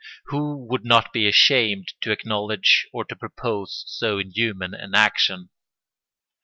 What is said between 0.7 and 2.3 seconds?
not be ashamed to